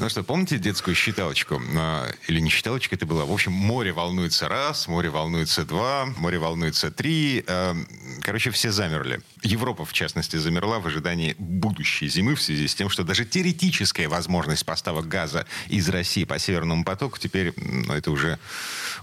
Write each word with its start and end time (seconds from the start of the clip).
Ну 0.00 0.08
что, 0.08 0.22
помните 0.22 0.56
детскую 0.56 0.94
считалочку? 0.94 1.60
А, 1.76 2.10
Или 2.26 2.40
не 2.40 2.48
считалочка 2.48 2.94
это 2.94 3.04
была? 3.04 3.26
В 3.26 3.32
общем, 3.32 3.52
море 3.52 3.92
волнуется 3.92 4.48
раз, 4.48 4.88
море 4.88 5.10
волнуется 5.10 5.66
два, 5.66 6.06
море 6.16 6.38
волнуется 6.38 6.90
три. 6.90 7.44
А, 7.46 7.76
Короче, 8.22 8.50
все 8.50 8.72
замерли. 8.72 9.20
Европа, 9.42 9.84
в 9.84 9.92
частности, 9.92 10.36
замерла 10.36 10.78
в 10.78 10.86
ожидании 10.86 11.34
будущей 11.38 12.08
зимы 12.08 12.34
в 12.34 12.40
связи 12.40 12.66
с 12.66 12.74
тем, 12.74 12.88
что 12.88 13.04
даже 13.04 13.26
теоретическая 13.26 14.08
возможность 14.08 14.64
поставок 14.64 15.06
газа 15.06 15.46
из 15.68 15.88
России 15.90 16.24
по 16.24 16.38
Северному 16.38 16.82
потоку 16.82 17.18
теперь, 17.18 17.52
ну, 17.56 17.92
это 17.92 18.10
уже, 18.10 18.38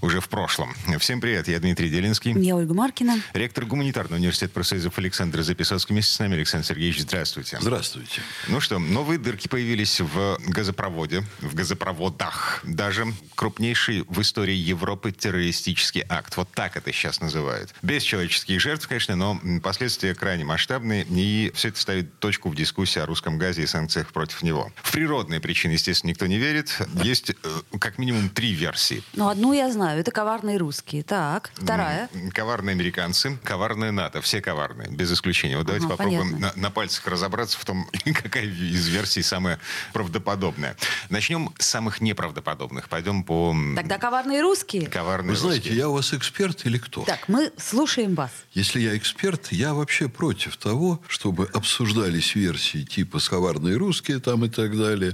уже 0.02 0.20
в 0.20 0.30
прошлом. 0.30 0.74
Всем 1.00 1.22
привет, 1.22 1.48
я 1.48 1.60
Дмитрий 1.60 1.90
Делинский. 1.90 2.34
Я 2.40 2.56
Ольга 2.56 2.74
Маркина. 2.74 3.20
Ректор 3.34 3.66
гуманитарного 3.66 4.20
университета 4.20 4.54
профсоюзов 4.54 4.98
Александр 4.98 5.42
Записовский. 5.42 5.94
Вместе 5.94 6.14
с 6.14 6.20
нами 6.20 6.36
Александр 6.36 6.68
Сергеевич, 6.68 7.02
здравствуйте. 7.02 7.58
Здравствуйте. 7.62 8.22
Ну 8.48 8.60
что, 8.60 8.80
новые 8.80 9.20
дырки 9.20 9.48
появились 9.48 10.00
в 10.00 10.38
газопроводе, 10.48 11.24
в 11.40 11.56
газопроводах. 11.56 12.62
Даже 12.64 13.06
крупнейший 13.36 14.04
в 14.08 14.22
истории 14.22 14.56
Европы 14.56 15.12
террористический 15.12 16.04
акт. 16.08 16.38
Вот 16.38 16.50
так 16.52 16.78
это 16.78 16.92
сейчас 16.92 17.22
называют. 17.22 17.74
Без 17.82 18.04
человеческих 18.04 18.60
жертв, 18.60 18.88
конечно, 18.88 19.16
но 19.16 19.40
последствия 19.64 20.14
крайне 20.14 20.46
масштабные. 20.46 21.06
И 21.10 21.52
все 21.56 21.70
это 21.70 21.80
ставит 21.80 22.20
точку 22.20 22.50
в 22.50 22.56
дискуссии 22.56 23.00
о 23.00 23.06
русском 23.06 23.38
газе 23.38 23.64
и 23.64 23.68
санкциях 23.68 24.08
против 24.14 24.44
него. 24.44 24.72
В 24.76 24.92
природные 24.92 25.40
причины, 25.40 25.74
естественно, 25.74 26.10
никто 26.10 26.28
не 26.28 26.38
верит. 26.38 26.78
Есть 27.04 27.32
э, 27.32 27.34
как 27.80 27.98
минимум 27.98 28.30
три 28.30 28.54
версии. 28.54 29.04
Ну, 29.14 29.30
одну 29.30 29.54
я 29.54 29.72
знаю. 29.72 29.87
Это 29.96 30.12
коварные 30.12 30.58
русские. 30.58 31.04
Так, 31.04 31.52
вторая. 31.56 32.10
Коварные 32.34 32.74
американцы, 32.74 33.38
коварные 33.44 33.92
НАТО. 33.92 34.22
Все 34.22 34.42
коварные, 34.42 34.90
без 34.90 35.12
исключения. 35.12 35.58
Вот 35.58 35.66
давайте 35.68 35.86
Ага, 35.86 35.98
попробуем 35.98 36.40
на, 36.40 36.52
на 36.56 36.72
пальцах 36.72 37.08
разобраться 37.08 37.58
в 37.60 37.66
том, 37.66 37.90
какая 38.24 38.46
из 38.46 38.88
версий 38.88 39.22
самая 39.22 39.60
правдоподобная. 39.94 40.76
Начнем 41.10 41.54
с 41.58 41.68
самых 41.68 42.02
неправдоподобных. 42.02 42.90
Пойдем 42.90 43.24
по 43.24 43.56
Тогда 43.76 43.98
коварные 43.98 44.42
русские. 44.42 44.88
коварные 44.88 45.32
Вы 45.32 45.38
знаете, 45.38 45.60
русские. 45.70 45.78
я 45.78 45.90
у 45.90 45.94
вас 45.94 46.14
эксперт 46.14 46.66
или 46.66 46.78
кто? 46.78 47.04
Так, 47.04 47.28
мы 47.28 47.52
слушаем 47.58 48.16
вас. 48.16 48.32
Если 48.54 48.80
я 48.80 48.98
эксперт, 48.98 49.52
я 49.52 49.74
вообще 49.74 50.08
против 50.10 50.58
того, 50.58 51.02
чтобы 51.08 51.50
обсуждались 51.54 52.36
версии 52.36 52.84
типа 52.84 53.20
«сковарные 53.20 53.78
русские» 53.78 54.20
там 54.20 54.46
и 54.46 54.50
так 54.50 54.78
далее. 54.78 55.14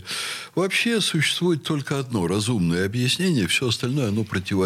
Вообще 0.55 1.01
существует 1.01 1.63
только 1.63 1.99
одно 1.99 2.27
разумное 2.27 2.85
объяснение, 2.85 3.47
все 3.47 3.67
остальное 3.67 4.09
оно 4.09 4.23
противоречит 4.23 4.62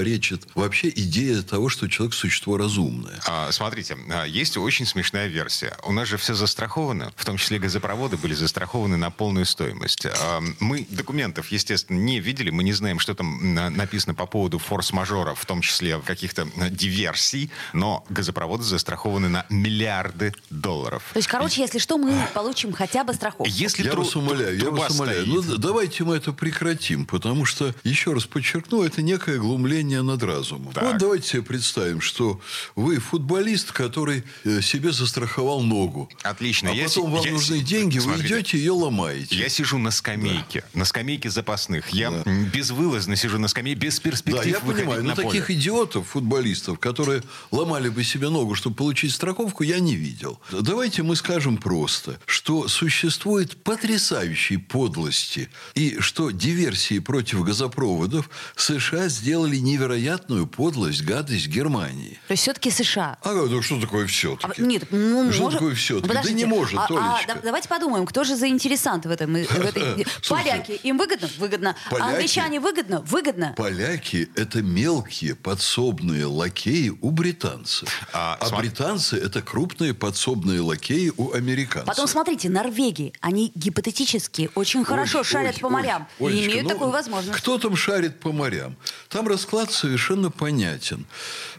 вообще 0.55 0.89
идее 0.89 1.41
того, 1.41 1.69
что 1.69 1.87
человек– 1.87 2.13
существо 2.17 2.57
разумное. 2.57 3.19
А, 3.27 3.51
смотрите, 3.51 3.97
а, 4.09 4.25
есть 4.25 4.57
очень 4.57 4.85
смешная 4.85 5.27
версия. 5.27 5.75
У 5.83 5.91
нас 5.91 6.07
же 6.07 6.17
все 6.17 6.33
застраховано, 6.33 7.11
в 7.15 7.25
том 7.25 7.37
числе 7.37 7.59
газопроводы 7.59 8.17
были 8.17 8.33
застрахованы 8.33 8.97
на 8.97 9.09
полную 9.11 9.45
стоимость. 9.45 10.05
А, 10.05 10.41
Мы 10.59 10.85
документов, 10.89 11.51
естественно, 11.51 11.97
не 11.97 12.19
видели, 12.19 12.49
мы 12.49 12.63
не 12.63 12.73
знаем, 12.73 12.99
что 12.99 13.13
там 13.15 13.53
на- 13.53 13.69
написано 13.69 14.13
по 14.15 14.25
поводу 14.25 14.57
форс-мажора, 14.59 15.33
в 15.35 15.45
том 15.45 15.61
числе 15.61 15.99
каких-то 15.99 16.47
а, 16.59 16.69
диверсий, 16.69 17.49
но 17.73 18.05
газопроводы 18.09 18.63
застрахованы 18.63 19.29
на 19.29 19.45
миллиарды 19.49 20.33
долларов. 20.49 21.03
То 21.13 21.19
есть, 21.19 21.27
короче, 21.29 21.61
если 21.61 21.79
что, 21.79 21.97
мы 21.97 22.13
получим 22.33 22.73
хотя 22.73 23.03
бы 23.03 23.13
страховку. 23.13 23.45
Если 23.47 23.83
я 23.83 23.91
тру- 23.91 24.03
вас 24.03 24.15
умоляю, 24.15 24.57
я 24.57 24.69
вас 24.71 24.91
умоляю. 24.95 25.25
стоит- 25.25 25.45
Ну, 25.47 25.57
давайте 25.57 26.03
мы 26.03 26.15
это 26.15 26.31
прекратим, 26.33 27.05
потому 27.05 27.45
что, 27.45 27.73
еще 27.83 28.13
раз 28.13 28.25
подчеркну, 28.25 28.83
это 28.83 29.01
некое 29.01 29.37
глумление 29.39 29.67
над 29.95 30.21
разумом. 30.23 30.73
Так. 30.73 30.83
Вот 30.83 30.97
давайте 30.97 31.27
себе 31.27 31.41
представим, 31.41 32.01
что 32.01 32.39
вы 32.75 32.99
футболист, 32.99 33.71
который 33.71 34.23
э, 34.43 34.61
себе 34.61 34.91
застраховал 34.91 35.61
ногу. 35.61 36.09
Отлично. 36.23 36.69
А 36.71 36.73
Я 36.73 36.85
потом 36.85 37.05
си- 37.05 37.11
вам 37.15 37.25
я 37.25 37.31
нужны 37.31 37.59
деньги, 37.59 37.97
вы 37.97 38.03
Смотрите. 38.13 38.35
идете 38.35 38.57
и 38.57 38.59
ее 38.61 38.71
ломаете. 38.71 39.35
Я 39.35 39.49
сижу 39.49 39.77
на 39.77 39.91
скамейке, 39.91 40.63
на 40.73 40.85
скамейке 40.85 41.29
запасных. 41.29 41.89
Я 41.89 42.09
м, 42.25 42.45
безвылазно 42.45 43.15
сижу 43.15 43.39
на 43.39 43.47
скамейке, 43.47 43.79
без 43.79 43.99
перспектив 43.99 44.43
Да, 44.43 44.49
я 44.49 44.59
понимаю, 44.59 45.03
но 45.03 45.15
поле. 45.15 45.27
таких 45.27 45.51
идиотов, 45.51 46.07
футболистов, 46.09 46.79
которые 46.79 47.23
ломали 47.51 47.89
бы 47.89 48.03
себе 48.03 48.29
ногу, 48.29 48.55
чтобы 48.55 48.75
получить 48.75 49.13
страховку, 49.13 49.63
я 49.63 49.79
не 49.79 49.95
видел. 49.95 50.39
Давайте 50.51 51.03
мы 51.03 51.15
скажем 51.15 51.57
просто, 51.57 52.19
что 52.25 52.67
существует 52.67 53.63
потрясающие 53.63 54.59
подлости, 54.59 55.49
и 55.75 55.97
что 55.99 56.31
диверсии 56.31 56.99
против 56.99 57.43
газопроводов 57.43 58.29
США 58.55 59.07
сделали 59.09 59.57
невероятную 59.77 60.47
подлость, 60.47 61.03
гадость 61.03 61.47
Германии. 61.47 62.19
То 62.27 62.31
есть, 62.33 62.43
все-таки 62.43 62.71
США. 62.71 63.17
А 63.21 63.31
ну 63.33 63.61
что 63.61 63.79
такое 63.79 64.05
А, 64.05 64.07
все-таки? 64.07 64.61
нет, 64.61 64.83
ну, 64.91 65.31
Что 65.31 65.43
может- 65.43 65.59
такое 65.59 65.75
все-таки? 65.75 66.07
Да 66.07 66.15
Подождите, 66.15 66.35
не 66.35 66.45
может, 66.45 66.79
а- 66.79 66.83
а, 66.83 66.87
Толечка. 66.87 67.33
да- 67.35 67.39
давайте 67.43 67.67
подумаем, 67.69 68.05
кто 68.05 68.23
же 68.23 68.35
заинтересант 68.35 69.05
в 69.05 69.11
этом? 69.11 69.33
в 69.33 69.35
этой- 69.37 70.05
Поляки. 70.29 70.71
Им 70.83 70.97
выгодно? 70.97 71.29
Выгодно. 71.37 71.75
А 71.85 71.89
поляки- 71.95 72.13
англичане 72.15 72.59
выгодно? 72.59 73.01
Выгодно. 73.01 73.53
Поляки– 73.55 74.29
это 74.35 74.61
мелкие 74.61 75.35
подсобные 75.35 76.25
лакеи 76.25 76.89
у 77.01 77.11
британцев. 77.11 77.89
А, 78.13 78.37
А, 78.39 78.55
британцы– 78.57 79.17
это 79.23 79.41
крупные 79.41 79.93
подсобные 79.93 80.61
лакеи 80.61 81.11
у 81.15 81.31
американцев. 81.33 81.85
Потом, 81.87 82.07
смотрите, 82.07 82.49
Норвегии, 82.49 83.13
они 83.21 83.51
гипотетически 83.55 84.49
очень 84.55 84.83
хорошо 84.83 85.19
Ой, 85.19 85.23
шарят 85.23 85.55
ой, 85.55 85.61
по 85.61 85.67
ой, 85.67 85.73
морям 85.73 86.07
и 86.19 86.23
Олечка, 86.25 86.45
имеют 86.47 86.63
ну, 86.63 86.69
такую 86.69 86.91
возможность. 86.91 87.37
Кто 87.37 87.57
там 87.57 87.75
шарит 87.75 88.19
по 88.19 88.31
морям? 88.31 88.75
Там 89.09 89.27
расклад 89.27 89.66
совершенно 89.71 90.31
понятен. 90.31 91.05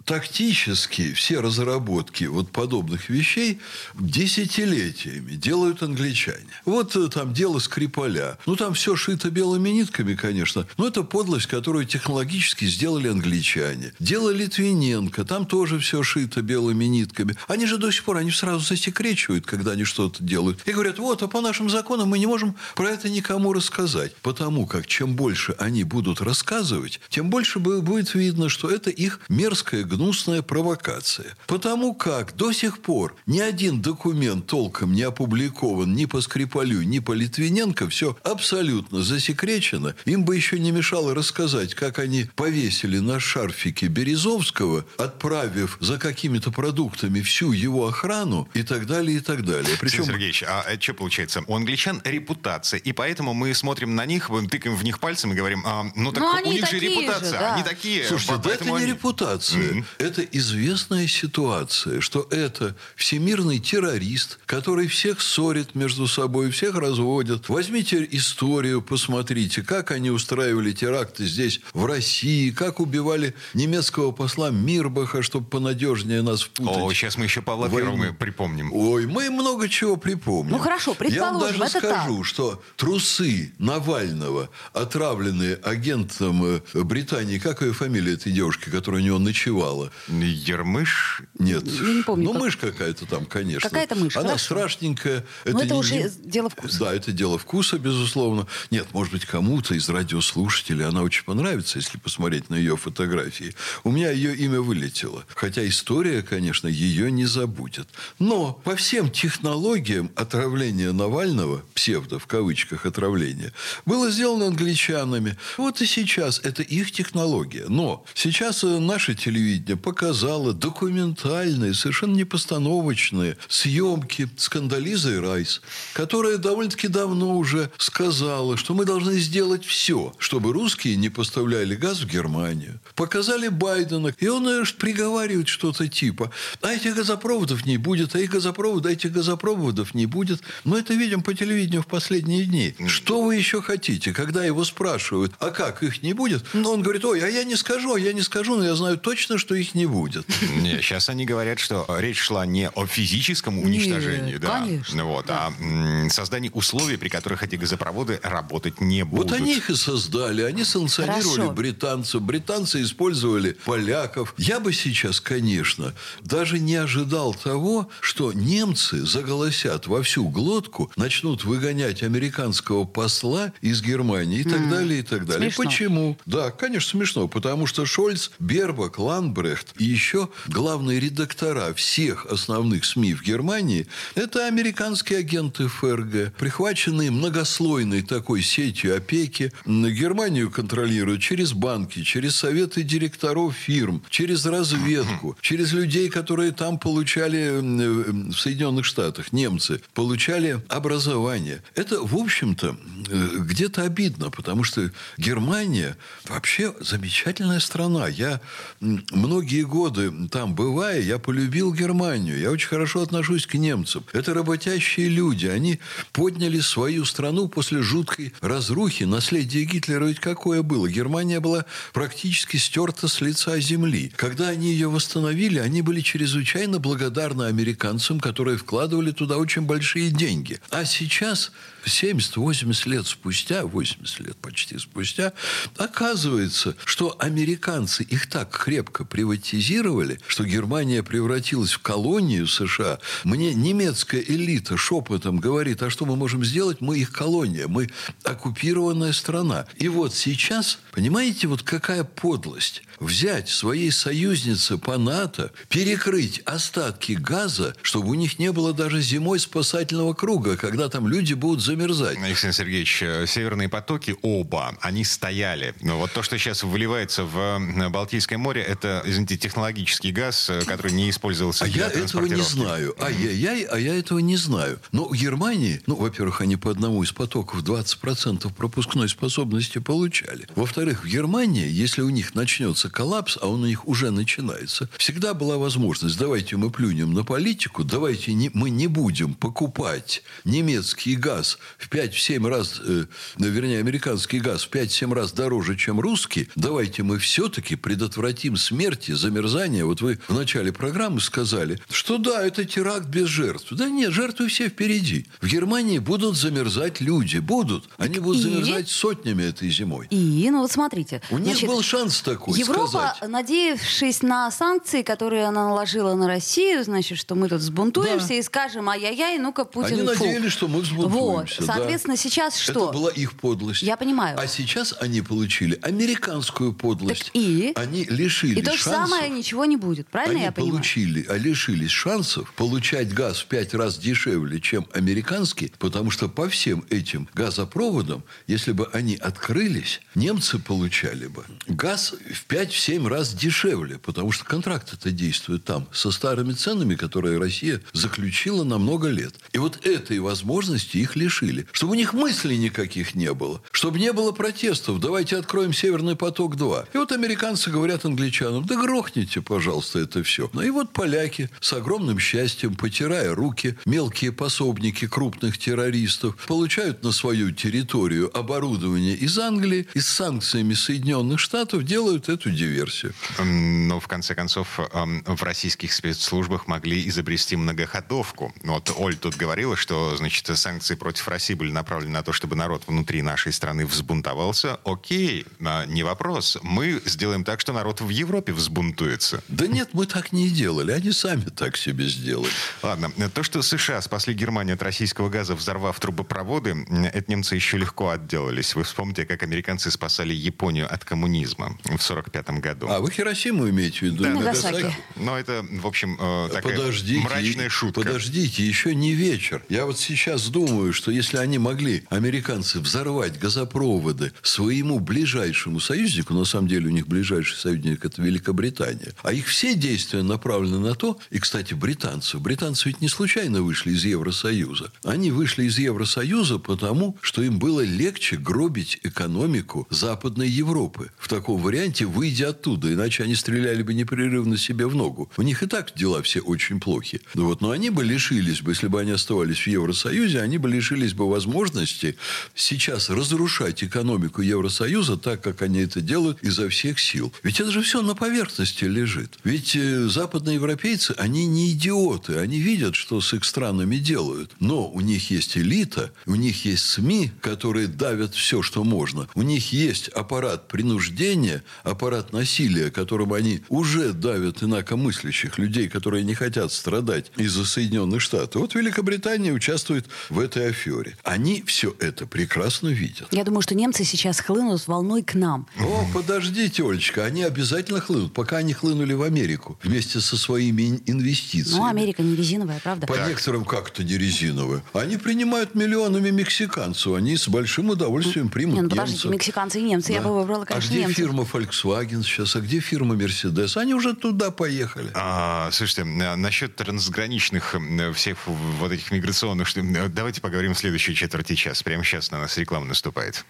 Тактически 0.04 1.12
все 1.12 1.41
разработки 1.41 2.24
вот 2.24 2.50
подобных 2.50 3.10
вещей 3.10 3.60
десятилетиями 3.94 5.32
делают 5.32 5.82
англичане. 5.82 6.47
Вот 6.64 6.97
э, 6.97 7.08
там 7.08 7.34
дело 7.34 7.58
Скрипаля. 7.58 8.38
Ну, 8.47 8.56
там 8.56 8.74
все 8.74 8.97
шито 8.97 9.30
белыми 9.30 9.68
нитками, 9.70 10.14
конечно. 10.14 10.66
Но 10.76 10.88
это 10.88 11.02
подлость, 11.02 11.47
которую 11.47 11.84
технологически 11.84 12.64
сделали 12.64 13.08
англичане. 13.08 13.92
Дело 13.98 14.30
Литвиненко. 14.30 15.24
Там 15.24 15.47
тоже 15.47 15.78
все 15.78 16.02
шито 16.02 16.42
белыми 16.42 16.86
нитками. 16.86 17.36
Они 17.47 17.66
же 17.66 17.76
до 17.78 17.91
сих 17.91 18.04
пор, 18.04 18.18
они 18.18 18.30
сразу 18.30 18.64
засекречивают, 18.64 19.47
когда 19.47 19.72
они 19.72 19.84
что-то 19.84 20.22
делают. 20.22 20.60
И 20.66 20.72
говорят, 20.72 20.98
вот, 20.98 21.22
а 21.22 21.28
по 21.28 21.41
нашим 21.41 21.68
законам 21.68 22.08
мы 22.08 22.18
не 22.18 22.26
можем 22.26 22.56
про 22.74 22.91
это 22.91 23.08
никому 23.08 23.52
рассказать. 23.52 24.14
Потому 24.22 24.66
как 24.66 24.86
чем 24.86 25.14
больше 25.14 25.54
они 25.58 25.84
будут 25.84 26.20
рассказывать, 26.20 27.00
тем 27.08 27.30
больше 27.30 27.58
бу- 27.58 27.80
будет 27.98 28.14
видно, 28.14 28.48
что 28.48 28.70
это 28.70 28.91
их 28.91 29.20
мерзкая, 29.28 29.82
гнусная 29.82 30.42
провокация. 30.42 31.36
Потому 31.47 31.94
как 31.94 32.36
до 32.36 32.53
сих 32.53 32.78
пор 32.81 33.16
ни 33.26 33.41
один 33.41 33.82
документ 33.82 34.47
толком 34.47 34.92
не 34.92 35.03
опубликован 35.03 35.94
ни 35.94 36.04
по 36.04 36.20
Скрипалю, 36.20 36.82
ни 36.82 37.00
по 37.00 37.12
Литвиненко. 37.12 37.88
Все 37.88 38.16
абсолютно 38.22 39.03
засекречено. 39.03 39.97
Им 40.04 40.25
бы 40.25 40.36
еще 40.36 40.60
не 40.60 40.70
мешало 40.70 41.12
рассказать, 41.14 41.75
как 41.75 41.98
они 41.98 42.26
повесили 42.36 42.98
на 42.98 43.19
шарфике 43.19 43.88
Березовского, 43.88 44.84
отправив 44.97 45.78
за 45.80 45.98
какими-то 45.98 46.53
продуктами 46.53 47.20
всю 47.20 47.50
его 47.50 47.88
охрану 47.88 48.48
и 48.54 48.62
так 48.62 48.86
далее, 48.86 49.16
и 49.16 49.20
так 49.20 49.44
далее. 49.44 49.76
Причем... 49.80 49.98
Причем 49.98 50.12
Сергеевич, 50.12 50.44
а 50.47 50.65
это 50.69 50.80
что 50.80 50.94
получается? 50.94 51.42
У 51.48 51.56
англичан 51.56 52.00
репутация, 52.04 52.78
и 52.78 52.92
поэтому 52.92 53.34
мы 53.34 53.54
смотрим 53.54 53.97
на 53.97 54.06
них, 54.06 54.30
мы 54.30 54.47
тыкаем 54.47 54.76
в 54.76 54.84
них 54.84 55.00
пальцем 55.00 55.32
и 55.32 55.34
говорим, 55.34 55.62
а, 55.66 55.86
ну 55.97 56.12
так 56.12 56.22
Ну, 56.22 56.30
у 56.30 56.53
них 56.53 56.60
же 56.60 56.72
такие 56.72 56.80
же, 56.80 57.00
репутация, 57.00 57.41
да. 57.41 57.54
они 57.54 57.65
такие. 57.65 57.88
Слушайте, 58.09 58.32
по- 58.34 58.38
да 58.38 58.50
это 58.54 58.65
не 58.65 58.76
они- 58.76 58.87
репутация. 58.87 59.84
Это 59.99 60.22
известная 60.22 61.06
ситуация, 61.06 62.00
что 62.00 62.26
это 62.31 62.75
всемирный 62.97 63.59
террорист, 63.59 64.38
который 64.47 64.87
всех 64.88 65.21
ссорит 65.21 65.75
между 65.75 66.06
собой, 66.06 66.50
всех 66.50 66.75
разводит. 66.77 67.48
Возьмите 67.48 68.07
историю, 68.10 68.83
посмотрите, 68.83 69.62
как 69.62 69.91
они 69.91 70.10
устраивали 70.10 70.72
теракты 70.72 71.27
здесь, 71.27 71.60
в 71.72 71.84
России, 71.86 72.51
как 72.51 72.80
убивали 72.80 73.34
немецкого 73.54 74.12
посла 74.12 74.51
Мирбаха, 74.51 75.22
чтобы 75.22 75.47
понадежнее 75.47 76.22
нас 76.22 76.42
впутать. 76.42 76.77
О, 76.77 76.92
сейчас 76.92 77.16
мы 77.16 77.24
еще 77.24 77.42
Павла 77.42 77.68
Войну. 77.68 77.92
Первого 77.92 78.12
припомним. 78.15 78.72
Ой, 78.72 79.07
мы 79.07 79.30
много 79.30 79.68
чего 79.68 79.97
припомним. 79.97 80.53
Ну, 80.53 80.59
хорошо, 80.59 80.92
Я 81.01 81.22
вам 81.22 81.39
предположим, 81.39 81.60
даже 81.60 81.78
это 81.78 81.89
скажу, 81.95 82.24
что 82.24 82.62
трусы 82.77 83.53
Навального, 83.59 84.51
отравленные 84.72 85.54
агентом 85.57 86.45
э, 86.45 86.60
Британии, 86.74 87.39
как 87.39 87.62
ее 87.62 87.67
какая 87.68 87.88
фамилия 87.88 88.15
этой 88.15 88.32
девушки, 88.32 88.70
которая 88.70 89.03
у 89.03 89.04
него 89.04 89.18
ночевала? 89.18 89.91
Ермыш? 90.09 91.22
Нет. 91.38 91.65
Я 91.66 91.94
не 91.94 92.03
помню, 92.03 92.24
Ну, 92.26 92.32
как. 92.32 92.42
мышь 92.42 92.56
какая-то 92.56 93.06
там, 93.06 93.26
конечно. 93.26 93.68
Какая-то 93.68 93.94
мышь, 93.94 94.16
Она 94.16 94.28
хорошо. 94.28 94.44
страшненькая. 94.44 95.24
Ну, 95.44 95.59
это 95.60 95.74
не- 95.74 95.80
уже 95.80 96.10
дело 96.24 96.48
вкуса. 96.48 96.78
Да, 96.80 96.94
это 96.94 97.12
дело 97.12 97.38
вкуса, 97.38 97.78
безусловно. 97.78 98.47
Нет, 98.70 98.88
может 98.92 99.12
быть, 99.12 99.24
кому-то 99.26 99.74
из 99.74 99.88
радиослушателей 99.88 100.84
она 100.86 101.03
очень 101.03 101.24
понравится, 101.24 101.78
если 101.78 101.98
посмотреть 101.98 102.48
на 102.50 102.54
ее 102.54 102.76
фотографии. 102.76 103.54
У 103.84 103.91
меня 103.91 104.10
ее 104.10 104.34
имя 104.36 104.60
вылетело. 104.60 105.24
Хотя 105.34 105.66
история, 105.66 106.22
конечно, 106.22 106.68
ее 106.68 107.10
не 107.10 107.26
забудет. 107.26 107.88
Но 108.18 108.53
по 108.53 108.76
всем 108.76 109.10
технологиям 109.10 110.10
отравления 110.16 110.92
Навального, 110.92 111.62
псевдо 111.74 112.18
в 112.18 112.26
кавычках 112.26 112.86
отравления, 112.86 113.53
было 113.84 114.10
сделано 114.10 114.47
англичанами. 114.47 115.36
Вот 115.56 115.80
и 115.82 115.86
сейчас 115.86 116.41
это 116.42 116.62
их 116.62 116.92
технология. 116.92 117.58
Но 117.69 118.05
сейчас 118.15 118.65
э, 118.65 118.78
наше 118.78 119.15
телевидение 119.15 119.77
показало 119.77 120.53
документальные, 120.53 121.75
совершенно 121.75 122.15
непостановочные 122.15 123.37
съемки 123.49 124.28
с 124.37 124.49
Кандализой 124.49 125.21
Райс, 125.21 125.60
которая 125.95 126.39
довольно-таки 126.39 126.89
давно 126.89 127.37
уже 127.37 127.71
сказала, 127.78 128.57
что 128.57 128.75
мы 128.75 128.84
должны 128.84 129.19
сделать 129.19 129.65
все, 129.65 130.15
чтобы 130.19 130.53
русские 130.53 130.97
не 130.97 131.09
поставляли 131.09 131.75
газ 131.75 132.01
в 132.01 132.07
Германию. 132.07 132.81
Показали 132.95 133.49
Байдена, 133.49 134.15
и 134.19 134.28
он 134.28 134.49
э, 134.49 134.65
приговаривает 134.78 135.49
что-то 135.49 135.89
типа, 135.89 136.31
а 136.60 136.72
этих 136.72 136.95
газопроводов 136.95 137.66
не 137.66 137.77
будет, 137.77 138.15
а 138.15 138.21
их 138.21 138.31
газопроводов, 138.31 138.91
а 138.91 138.93
этих 138.93 139.13
газопроводов 139.13 139.95
не 139.95 140.07
будет. 140.07 140.41
Мы 140.65 140.81
это 140.81 140.95
видим 140.95 141.22
по 141.22 141.34
телевидению 141.34 141.83
в 141.83 141.87
последние 141.87 142.45
дни. 142.45 142.75
Что 142.87 143.22
вы 143.22 143.37
еще 143.37 143.63
хотите? 143.63 144.13
Когда 144.13 144.45
его 144.45 144.65
спрашивают, 144.65 145.33
а 145.39 145.51
как, 145.51 145.83
их 145.83 146.03
не 146.03 146.13
будет? 146.13 146.45
Он 146.55 146.83
говорит, 146.83 147.05
ой, 147.05 147.21
а 147.21 147.28
я 147.28 147.45
не 147.48 147.56
скажу, 147.56 147.95
а 147.95 147.98
я 148.00 148.12
не 148.12 148.22
скажу, 148.22 148.56
но 148.56 148.65
я 148.65 148.74
знаю 148.77 148.98
точно, 148.98 149.39
что 149.39 149.54
их 149.54 149.74
не 149.74 149.86
будет. 149.86 150.27
Не, 150.60 150.80
сейчас 150.80 151.09
они 151.09 151.24
говорят, 151.24 151.59
что 151.59 151.86
речь 151.98 152.18
шла 152.21 152.47
не 152.47 152.68
о 152.71 152.86
физическом 152.86 153.59
уничтожении, 153.59 154.33
Нет, 154.33 154.41
да, 154.41 154.60
конечно, 154.60 155.04
вот, 155.04 155.27
а 155.28 155.53
м, 155.60 156.10
создании 156.10 156.50
условий, 156.54 156.97
при 156.97 157.09
которых 157.09 157.42
эти 157.42 157.56
газопроводы 157.56 158.21
работать 158.22 158.80
не 158.80 159.04
будут. 159.04 159.30
Вот 159.33 159.41
они 159.41 159.56
их 159.56 159.71
и 159.71 159.74
создали. 159.74 160.42
Они 160.42 160.65
санкционировали 160.65 161.36
Хорошо. 161.41 161.53
британцев. 161.53 162.22
Британцы 162.22 162.83
использовали 162.83 163.56
поляков. 163.65 164.34
Я 164.36 164.60
бы 164.60 164.72
сейчас, 164.72 165.21
конечно, 165.21 165.95
даже 166.22 166.59
не 166.59 166.77
ожидал 166.77 167.34
того, 167.34 167.89
что 168.00 168.33
немцы 168.33 169.04
заголосят 169.04 169.86
во 169.86 170.03
всю 170.03 170.28
глотку, 170.28 170.91
начнут 170.97 171.45
выгонять 171.45 172.03
американского 172.03 172.84
посла 172.84 173.53
из 173.60 173.83
Германии 173.83 174.41
и 174.41 174.45
так 174.45 174.68
далее, 174.68 175.00
и 175.00 175.03
так 175.03 175.24
далее. 175.27 175.50
Смешно. 175.50 175.65
Почему? 175.65 176.18
Да, 176.27 176.50
конечно, 176.50 176.91
смешно. 176.91 177.28
Потому 177.38 177.68
что 177.68 177.86
Шольц, 177.86 178.30
Бербак, 178.40 178.98
Ланбрехт 178.98 179.68
и 179.78 179.84
еще 179.84 180.28
главные 180.48 180.98
редактора 180.98 181.72
всех 181.72 182.26
основных 182.26 182.84
СМИ 182.84 183.14
в 183.14 183.22
Германии– 183.22 183.86
это 184.16 184.48
американские 184.48 185.20
агенты 185.20 185.68
ФРГ, 185.68 186.34
прихваченные 186.36 187.12
многослойной 187.12 188.02
такой 188.02 188.42
сетью 188.42 188.96
опеки. 188.96 189.52
Германию 189.64 190.50
контролируют 190.50 191.22
через 191.22 191.52
банки, 191.52 192.02
через 192.02 192.34
советы 192.34 192.82
директоров 192.82 193.54
фирм, 193.54 194.02
через 194.10 194.44
разведку, 194.44 195.38
через 195.40 195.72
людей, 195.72 196.08
которые 196.08 196.50
там 196.50 196.76
получали 196.76 197.38
э, 197.38 197.60
в 197.60 198.34
Соединенных 198.34 198.84
Штатах, 198.84 199.32
немцы, 199.32 199.80
получали 199.94 200.60
образование. 200.68 201.62
Это, 201.76 202.00
в 202.02 202.16
общем-то, 202.16 202.76
э, 203.08 203.28
где-то 203.38 203.82
обидно, 203.82 204.30
потому 204.30 204.64
что 204.64 204.90
Германия 205.16 205.96
вообще 206.24 206.74
замечательная 206.80 207.28
страна. 207.60 208.09
Я 208.09 208.41
многие 208.80 209.63
годы 209.63 210.13
там 210.30 210.54
бывая, 210.54 211.01
я 211.01 211.19
полюбил 211.19 211.72
Германию. 211.72 212.39
Я 212.39 212.51
очень 212.51 212.69
хорошо 212.69 213.03
отношусь 213.03 213.47
к 213.47 213.54
немцам. 213.54 214.04
Это 214.13 214.34
работящие 214.34 215.09
люди. 215.09 215.47
Они 215.47 215.80
подняли 216.13 216.60
свою 216.60 217.04
страну 217.04 217.48
после 217.48 217.83
жуткой 217.83 218.33
разрухи. 218.41 219.04
Наследие 219.04 219.65
Гитлера 219.65 220.07
ведь 220.07 220.21
какое 220.21 220.63
было? 220.63 220.89
Германия 220.89 221.41
была 221.41 221.65
практически 221.92 222.57
стерта 222.57 223.09
с 223.09 223.21
лица 223.21 223.59
земли. 223.60 224.13
Когда 224.16 224.48
они 224.48 224.72
ее 224.72 224.89
восстановили, 224.89 225.59
они 225.59 225.83
были 225.83 226.01
чрезвычайно 226.01 226.78
благодарны 226.78 227.45
американцам, 227.45 228.21
которые 228.21 228.57
вкладывали 228.57 229.10
туда 229.10 229.36
очень 229.36 229.63
большие 229.63 230.10
деньги. 230.10 230.60
А 230.71 230.84
сейчас, 230.84 231.53
70-80 231.84 232.89
лет 232.89 233.07
спустя, 233.07 233.65
80 233.65 234.21
лет 234.21 234.36
почти 234.36 234.78
спустя, 234.78 235.33
оказывается, 235.77 236.74
что 236.84 237.16
американцы 237.18 238.03
их 238.03 238.28
так 238.28 238.50
крепко 238.50 239.04
приватизировали, 239.04 240.18
что 240.26 240.44
Германия 240.44 241.03
превратилась 241.03 241.72
в 241.72 241.80
колонию 241.80 242.47
США. 242.47 242.98
Мне 243.24 243.54
немецкая 243.54 244.20
элита 244.20 244.76
шепотом 244.76 245.38
говорит, 245.38 245.82
а 245.82 245.91
что 245.91 246.06
мы 246.06 246.16
можем 246.16 246.44
сделать? 246.44 246.80
Мы 246.80 246.98
их 246.98 247.12
колония, 247.12 247.68
мы 247.68 247.88
оккупированная 248.24 249.12
страна. 249.12 249.66
И 249.76 249.88
вот 249.88 250.15
сейчас, 250.15 250.78
понимаете, 250.92 251.47
вот 251.47 251.62
какая 251.62 252.04
подлость. 252.04 252.82
Взять 253.00 253.48
своей 253.48 253.92
союзнице 253.92 254.76
по 254.76 254.98
НАТО, 254.98 255.53
перекрыть 255.68 256.40
остатки 256.40 257.12
газа, 257.12 257.76
чтобы 257.82 258.09
у 258.09 258.14
них 258.14 258.40
не 258.40 258.50
было 258.50 258.73
даже 258.73 259.00
зимой 259.00 259.38
спасательного 259.38 260.14
круга, 260.14 260.56
когда 260.56 260.88
там 260.88 261.06
люди 261.06 261.35
будут 261.35 261.62
замерзать. 261.62 262.18
Александр 262.18 262.56
Сергеевич, 262.56 263.02
э, 263.02 263.26
северные 263.28 263.68
потоки 263.68 264.16
оба, 264.23 264.76
они 264.80 265.04
стояли. 265.04 265.75
Но 265.80 265.99
вот 265.99 266.12
то, 266.12 266.25
что 266.25 266.38
сейчас 266.38 266.64
выливается 267.09 267.25
в 267.25 267.38
э, 267.38 267.88
Балтийское 267.88 268.38
море, 268.38 268.62
это, 268.62 269.02
извините, 269.07 269.37
технологический 269.37 270.12
газ, 270.12 270.50
э, 270.50 270.62
который 270.64 270.93
не 270.93 271.11
использовался 271.11 271.64
А 271.64 271.69
для 271.69 271.87
я 271.87 272.05
этого 272.05 272.26
не 272.26 272.43
знаю. 272.43 272.95
Ай-яй-яй, 273.00 273.62
а 273.62 273.78
я 273.78 273.95
этого 273.99 274.19
не 274.19 274.37
знаю. 274.37 274.78
Но 274.93 275.09
в 275.09 275.14
Германии, 275.14 275.81
ну, 275.87 275.97
во-первых, 275.97 276.40
они 276.40 276.57
по 276.57 276.71
одному 276.71 277.02
из 277.02 277.12
потоков 277.12 277.62
20% 277.62 278.52
пропускной 278.55 279.09
способности 279.09 279.78
получали. 279.78 280.47
Во-вторых, 280.55 281.05
в 281.05 281.07
Германии, 281.09 281.69
если 281.69 282.02
у 282.02 282.11
них 282.11 282.35
начнется 282.35 282.90
коллапс, 282.90 283.38
а 283.40 283.49
он 283.49 283.62
у 283.62 283.66
них 283.66 283.88
уже 283.88 284.11
начинается, 284.11 284.88
всегда 284.99 285.35
была 285.35 285.57
возможность, 285.57 286.19
давайте 286.19 286.57
мы 286.57 286.71
плюнем 286.71 287.14
на 287.14 287.25
политику, 287.25 287.85
давайте 287.85 288.35
не- 288.35 288.50
мы 288.55 288.71
не 288.71 288.87
будем 288.87 289.35
покупать 289.35 290.23
немецкий 290.45 291.16
газ 291.16 291.59
в 291.78 291.88
5-7 291.88 292.47
раз, 292.47 292.81
э, 292.85 293.07
вернее, 293.38 293.78
американский 293.81 294.40
газ 294.40 294.64
в 294.64 294.71
5-7 294.71 295.12
раз 295.14 295.33
дороже, 295.33 295.76
чем 295.76 296.00
русский, 296.00 296.49
давайте 296.57 296.98
мы 297.02 297.18
все-таки 297.18 297.76
предотвратим 297.76 298.56
смерти, 298.56 299.12
замерзание. 299.12 299.85
Вот 299.85 300.00
вы 300.00 300.18
в 300.28 300.35
начале 300.35 300.73
программы 300.73 301.21
сказали, 301.21 301.80
что 301.90 302.18
да, 302.18 302.45
это 302.47 302.64
теракт 302.64 303.06
без 303.06 303.28
жертв. 303.28 303.66
Да 303.71 303.88
нет, 303.88 304.12
жертвы 304.12 304.49
все 304.49 304.68
впереди. 304.68 305.26
В 305.40 305.47
Германии 305.47 305.99
будут 305.99 306.37
замерзать 306.37 307.00
люди, 307.00 307.38
будут. 307.38 307.85
Они 307.97 308.18
будут 308.18 308.40
и? 308.40 308.42
замерзать 308.42 308.88
сотнями 308.88 309.42
этой 309.45 309.71
зимой. 309.71 310.06
И, 310.11 310.49
ну 310.50 310.61
вот 310.62 310.73
смотрите. 310.73 311.23
У 311.30 311.38
них 311.38 311.52
значит, 311.52 311.68
был 311.68 311.83
шанс 311.83 312.21
такой 312.21 312.59
Европа, 312.59 313.14
сказать. 313.16 313.30
надеявшись 313.30 314.23
на 314.23 314.50
санкции, 314.50 315.02
которые 315.02 315.45
она 315.45 315.68
наложила 315.68 316.14
на 316.14 316.26
Россию, 316.26 316.85
значит, 316.85 317.18
что 317.18 317.35
мы 317.35 317.49
тут 317.49 317.61
взбунтуемся 317.61 318.28
Да. 318.28 318.35
и 318.35 318.42
скажем, 318.42 318.88
ай-яй-яй, 318.88 319.38
ну-ка, 319.38 319.64
Путин 319.64 320.00
Они 320.00 320.14
фу». 320.14 320.25
надеялись, 320.25 320.52
что 320.52 320.68
мы 320.68 320.80
взбунтуемся. 320.80 321.18
Вот, 321.18 321.66
да. 321.66 321.75
соответственно, 321.75 322.16
сейчас 322.16 322.56
что? 322.59 322.90
Это 322.90 322.92
была 322.92 323.11
их 323.11 323.33
подлость. 323.35 323.83
Я 323.83 323.97
понимаю. 323.97 324.38
А 324.38 324.47
сейчас 324.47 324.95
они 325.00 325.21
получили 325.23 325.78
американскую 325.83 326.73
подлость. 326.78 327.25
Так 327.26 327.35
и? 327.35 327.73
Они 327.75 328.04
лишились 328.04 328.58
И 328.58 328.62
то 328.62 328.73
же 328.73 328.78
шансов. 328.78 329.08
самое 329.11 329.28
ничего 329.30 329.64
не 329.66 329.76
будет, 329.76 330.06
правильно 330.08 330.37
Они 330.37 330.44
я 330.44 330.52
понимаю? 330.52 330.75
получили, 330.76 331.26
а 331.28 331.37
лишились 331.37 331.90
шансов 331.90 332.52
получать 332.54 333.12
газ 333.12 333.40
в 333.40 333.47
пять 333.47 333.75
раз 333.75 333.99
дешевле, 333.99 334.61
чем 334.61 334.87
американский, 334.94 335.73
потому 335.78 336.11
что 336.11 336.28
по 336.28 336.49
всем 336.49 336.85
этим 336.90 337.28
газопроводам, 337.35 338.23
если 338.47 338.73
бы 338.73 338.88
они 338.92 339.16
открылись, 339.16 340.00
немцы 340.14 340.58
получали 340.58 341.26
бы 341.26 341.44
газ 341.66 342.14
в 342.32 342.47
5-7 342.50 343.08
раз 343.08 343.35
дешевле, 343.35 343.99
потому 343.99 344.32
что 344.32 344.44
контракт 344.44 344.92
это 344.92 345.11
действует 345.11 345.64
там 345.64 345.88
со 345.92 346.11
старыми 346.11 346.52
ценами, 346.52 346.94
которые 346.94 347.38
Россия 347.38 347.80
заключила 347.92 348.64
на 348.64 348.78
много 348.78 349.08
лет. 349.08 349.35
И 349.52 349.58
вот 349.58 349.85
этой 349.87 350.18
возможности 350.20 350.99
их 350.99 351.16
лишили. 351.16 351.66
Чтобы 351.73 351.92
у 351.92 351.94
них 351.97 352.12
мыслей 352.12 352.58
никаких 352.58 353.14
не 353.14 353.32
было. 353.35 353.61
Чтобы 353.73 353.99
не 353.99 354.12
было 354.12 354.32
протестов. 354.32 355.00
Давайте 355.00 355.37
откроем 355.37 355.73
Северный 355.73 356.16
поток-2. 356.16 356.68
И 356.93 356.99
вот 356.99 357.13
американцы 357.13 357.71
говорят 357.71 358.05
англичанам, 358.05 358.65
да 358.65 358.77
грохните, 358.77 359.41
пожалуйста, 359.41 359.99
это 360.01 360.23
все. 360.23 360.51
Ну 360.53 360.63
и 360.63 360.71
вот 360.71 360.93
поляки 360.93 361.51
с 361.61 361.73
огромным 361.73 362.19
счастьем, 362.19 362.75
потирая 362.75 363.35
руки, 363.35 363.77
мелкие 363.87 364.33
пособники 364.33 365.07
крупных 365.07 365.59
террористов, 365.59 366.37
получают 366.47 367.03
на 367.03 367.13
свою 367.13 367.51
территорию 367.53 368.37
оборудование 368.37 369.15
из 369.15 369.39
Англии 369.39 369.87
и 369.95 370.01
с 370.01 370.09
санкциями 370.09 370.75
Соединенных 370.75 371.41
Штатов 371.41 371.85
делают 371.85 372.29
эту 372.29 372.51
диверсию. 372.51 373.15
М, 373.39 373.89
Но, 373.89 374.01
в 374.01 374.09
конце 374.09 374.35
концов, 374.35 374.79
эм, 374.93 375.23
в 375.25 375.43
российских 375.43 375.93
спецслужбах 375.93 376.67
могли 376.67 377.09
изобрести 377.09 377.57
многоходовку. 377.57 378.53
Вот 378.65 378.93
Оль 378.97 379.17
тут 379.17 379.37
говорила, 379.37 379.77
что, 379.77 380.17
значит, 380.17 380.47
санкции 380.59 380.95
против 380.95 381.29
России 381.29 381.55
были 381.55 381.73
направлены 381.73 382.13
на 382.13 382.23
то, 382.23 382.33
чтобы 382.33 382.57
народ 382.57 382.83
внутри 382.87 383.23
нашей 383.23 383.53
страны 383.53 383.87
взбунтовался. 383.87 384.79
Окей, 384.85 385.47
а, 385.65 385.87
не 385.87 386.03
вопрос. 386.03 386.58
Вопрос. 386.59 386.75
Мы 386.75 387.00
сделаем 387.05 387.45
так, 387.45 387.61
что 387.61 387.73
народ 387.73 388.00
в 388.00 388.09
Европе 388.09 388.53
взбунтуется. 388.53 389.43
Да 389.49 389.67
нет, 389.67 389.91
мы 389.93 390.07
так 390.07 390.33
не 390.33 390.49
делали. 390.49 390.93
Они 390.93 391.12
сами 391.12 391.45
так 391.45 391.77
себе 391.77 392.07
сделали. 392.07 392.50
Ладно. 392.83 393.11
То, 393.35 393.43
что 393.43 393.62
США 393.62 394.00
спасли 394.03 394.35
Германию 394.35 394.75
от 394.75 394.83
российского 394.83 395.29
газа, 395.29 395.55
взорвав 395.55 395.99
трубопроводы, 396.00 396.87
это 397.12 397.31
немцы 397.31 397.55
еще 397.55 397.79
легко 397.79 398.11
отделались. 398.11 398.75
Вы 398.75 398.85
вспомните, 398.85 399.25
как 399.25 399.43
американцы 399.43 399.91
спасали 399.91 400.33
Японию 400.33 400.93
от 400.93 401.05
коммунизма 401.05 401.77
в 401.85 402.00
45 402.00 402.50
году. 402.61 402.88
А 402.88 403.00
вы 403.00 403.11
Хиросиму 403.11 403.69
имеете 403.69 403.99
в 403.99 404.03
виду? 404.03 404.25
Да, 404.25 404.31
Нагасаки. 404.31 404.95
Но 405.17 405.38
это, 405.38 405.65
в 405.71 405.87
общем, 405.87 406.17
э, 406.21 406.49
такая 406.53 406.77
подождите, 406.77 407.21
мрачная 407.21 407.69
шутка. 407.69 408.00
Подождите, 408.00 408.67
еще 408.67 408.95
не 408.95 409.12
вечер. 409.12 409.62
Я 409.69 409.87
вот 409.87 409.99
сейчас 409.99 410.49
думаю, 410.49 410.93
что 410.93 411.11
если 411.11 411.38
они 411.38 411.59
могли, 411.59 412.05
американцы, 412.11 412.81
взорвать 412.81 413.38
газопроводы 413.38 414.33
своему 414.43 415.00
ближайшему 415.00 415.81
союзнику, 415.81 416.35
на 416.35 416.45
самом 416.49 416.69
деле 416.69 416.88
у 416.88 416.90
них 416.90 417.07
ближайший 417.07 417.57
союзник 417.57 418.05
это 418.05 418.23
Великобритания, 418.23 419.12
а 419.23 419.33
их 419.33 419.47
все 419.47 419.75
действия 419.75 420.23
направлены 420.23 420.78
на 420.78 420.95
то, 420.95 421.19
и, 421.31 421.38
кстати, 421.38 421.75
британцы, 421.75 422.38
британцы 422.38 422.88
ведь 422.88 423.00
не 423.00 423.09
случайно 423.09 423.62
вышли 423.62 423.93
из 423.93 424.05
Евросоюза. 424.05 424.90
Они 425.05 425.31
вышли 425.31 425.64
из 425.64 425.78
Евросоюза 425.78 426.59
потому, 426.59 427.17
что 427.21 427.43
им 427.43 427.59
было 427.59 427.81
легче 427.81 428.37
гробить 428.37 428.99
экономику 429.02 429.87
Западной 429.90 430.49
Европы. 430.49 431.11
В 431.19 431.28
таком 431.28 431.61
варианте, 431.61 432.07
выйдя 432.07 432.50
оттуда, 432.50 432.93
иначе 432.93 433.23
они 433.25 433.35
стреляли 433.35 433.83
бы 433.83 433.95
непрерывно 433.95 434.57
себе 434.57 434.87
в 434.87 434.95
ногу. 434.95 435.31
У 435.37 435.43
них 435.43 435.62
и 435.62 435.67
так 435.67 435.93
дела 435.95 436.23
все 436.23 436.40
очень 436.40 436.81
плохи. 436.81 437.21
Ну 437.35 437.47
вот, 437.47 437.61
но 437.61 437.71
они 437.71 437.90
бы 437.90 438.05
лишились 438.05 438.61
бы, 438.62 438.73
если 438.73 438.88
бы 438.88 439.00
они 439.00 439.12
оставались 439.12 439.59
в 439.59 439.67
Евросоюзе, 439.67 440.40
они 440.40 440.59
бы 440.59 440.69
лишились 440.69 441.12
бы 441.12 441.28
возможности 441.28 442.17
сейчас 442.55 443.11
разрушать 443.11 443.85
экономику 443.85 444.43
Евросоюза 444.43 445.17
так, 445.17 445.43
как 445.43 445.62
они 445.62 445.81
это 445.81 446.00
делают 446.00 446.38
изо 446.42 446.68
всех 446.68 446.99
сил. 446.99 447.33
Ведь 447.42 447.61
это 447.61 447.71
же 447.71 447.83
все 447.83 448.02
на 448.02 448.14
поверхности 448.14 448.85
лежит. 448.85 449.38
Ведь 449.45 449.76
э, 449.76 450.09
западные 450.09 450.57
европейцы, 450.57 451.14
они 451.18 451.47
не 451.47 451.73
идиоты. 451.73 452.37
Они 452.38 452.59
видят, 452.59 452.95
что 452.95 453.21
с 453.21 453.33
их 453.35 453.45
странами 453.45 453.97
делают. 453.97 454.52
Но 454.61 454.88
у 454.88 455.00
них 455.00 455.30
есть 455.30 455.57
элита, 455.57 456.12
у 456.26 456.35
них 456.35 456.64
есть 456.64 456.85
СМИ, 456.85 457.33
которые 457.40 457.87
давят 457.87 458.35
все, 458.35 458.62
что 458.62 458.85
можно. 458.85 459.28
У 459.35 459.42
них 459.42 459.73
есть 459.73 460.09
аппарат 460.09 460.68
принуждения, 460.68 461.62
аппарат 461.83 462.33
насилия, 462.33 462.90
которым 462.90 463.33
они 463.33 463.62
уже 463.68 464.12
давят 464.12 464.62
инакомыслящих 464.62 465.59
людей, 465.59 465.88
которые 465.88 466.25
не 466.25 466.35
хотят 466.35 466.73
страдать 466.73 467.30
из-за 467.37 467.64
Соединенных 467.64 468.21
Штатов. 468.21 468.62
Вот 468.62 468.75
Великобритания 468.75 469.52
участвует 469.52 470.07
в 470.28 470.38
этой 470.38 470.68
афере. 470.68 471.16
Они 471.23 471.62
все 471.66 471.95
это 472.00 472.26
прекрасно 472.26 472.88
видят. 472.88 473.28
Я 473.30 473.45
думаю, 473.45 473.62
что 473.62 473.75
немцы 473.75 474.04
сейчас 474.04 474.40
хлынут 474.40 474.87
волной 474.87 475.23
к 475.23 475.35
нам. 475.35 475.66
О, 475.80 476.07
подождите, 476.28 476.87
Олечка, 476.87 477.25
они 477.25 477.42
обязательно 477.42 478.00
хлынут, 478.00 478.35
пока 478.35 478.58
они 478.58 478.75
хлынули 478.75 479.14
в 479.14 479.23
Америку 479.23 479.78
вместе 479.82 480.20
со 480.20 480.37
своими 480.37 481.00
инвестициями. 481.06 481.78
Ну, 481.80 481.87
Америка 481.87 482.23
не 482.23 482.37
резиновая, 482.37 482.80
правда? 482.80 483.06
По 483.06 483.14
Так. 483.14 483.28
некоторым 483.28 483.64
как-то 483.64 484.04
не 484.04 484.18
резиновые. 484.18 484.82
Они 484.92 485.16
принимают 485.16 485.75
миллионами 485.75 486.28
мексиканцев. 486.28 487.14
Они 487.14 487.35
с 487.37 487.49
большим 487.49 487.88
удовольствием 487.88 488.50
примут 488.50 488.75
Не, 488.76 488.82
ну 488.82 488.90
подождите, 488.90 489.16
немцев. 489.28 489.30
мексиканцы 489.32 489.80
и 489.80 489.82
немцы. 489.82 490.12
Я 490.12 490.20
Да. 490.20 490.28
бы 490.28 490.35
выбрала, 490.35 490.64
А 490.64 490.66
конечно, 490.66 490.90
где 490.90 491.00
немцев. 491.00 491.16
фирма 491.16 491.44
Volkswagen 491.50 492.23
сейчас? 492.23 492.54
А 492.56 492.61
где 492.61 492.80
фирма 492.80 493.14
Mercedes? 493.14 493.80
Они 493.80 493.94
уже 493.94 494.14
туда 494.14 494.50
поехали. 494.50 495.11
А, 495.14 495.70
слушайте, 495.73 496.02
а, 496.02 496.37
насчет 496.37 496.76
трансграничных 496.76 497.75
всех 498.14 498.37
вот 498.47 498.92
этих 498.92 499.11
миграционных, 499.12 499.66
давайте 500.12 500.42
поговорим 500.42 500.75
в 500.75 500.78
следующей 500.78 501.14
четверти 501.14 501.54
часа. 501.54 501.82
Прямо 501.85 502.04
сейчас 502.04 502.30
на 502.30 502.38
нас 502.38 502.58
реклама 502.58 502.85
наступает. 502.85 503.47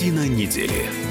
Картина 0.00 0.26
недели. 0.26 1.09